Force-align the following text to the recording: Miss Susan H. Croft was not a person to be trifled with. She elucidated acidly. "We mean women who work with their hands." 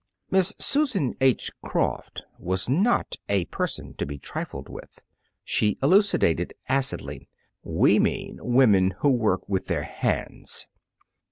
Miss 0.31 0.55
Susan 0.57 1.13
H. 1.21 1.51
Croft 1.61 2.23
was 2.39 2.67
not 2.67 3.17
a 3.29 3.45
person 3.45 3.93
to 3.97 4.05
be 4.07 4.17
trifled 4.17 4.67
with. 4.67 4.99
She 5.43 5.77
elucidated 5.83 6.55
acidly. 6.67 7.29
"We 7.61 7.99
mean 7.99 8.39
women 8.41 8.95
who 9.01 9.11
work 9.11 9.47
with 9.47 9.67
their 9.67 9.83
hands." 9.83 10.65